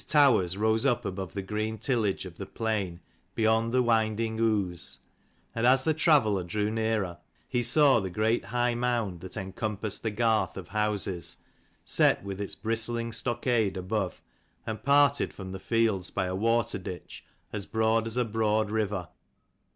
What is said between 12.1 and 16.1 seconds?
with its bristling stockade above, and parted from the fields